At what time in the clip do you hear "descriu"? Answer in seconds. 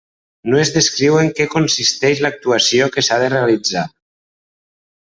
0.77-1.17